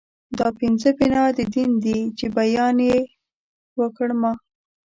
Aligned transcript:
دا 0.37 0.47
پنځه 0.59 0.89
بنا 0.97 1.23
د 1.37 1.39
دين 1.53 1.71
دي 1.83 1.99
چې 2.17 2.25
بیان 2.37 2.77
يې 2.89 2.97
وکړ 3.79 4.09
ما 4.21 4.31